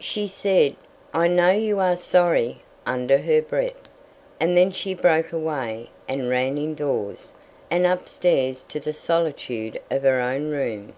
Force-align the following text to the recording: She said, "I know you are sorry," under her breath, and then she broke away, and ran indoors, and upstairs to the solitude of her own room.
She 0.00 0.26
said, 0.26 0.74
"I 1.14 1.28
know 1.28 1.52
you 1.52 1.78
are 1.78 1.96
sorry," 1.96 2.62
under 2.84 3.16
her 3.18 3.40
breath, 3.40 3.88
and 4.40 4.56
then 4.56 4.72
she 4.72 4.92
broke 4.92 5.32
away, 5.32 5.90
and 6.08 6.28
ran 6.28 6.58
indoors, 6.58 7.32
and 7.70 7.86
upstairs 7.86 8.64
to 8.70 8.80
the 8.80 8.92
solitude 8.92 9.80
of 9.88 10.02
her 10.02 10.20
own 10.20 10.50
room. 10.50 10.94